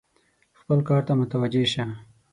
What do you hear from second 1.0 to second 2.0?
ته متوجه شه!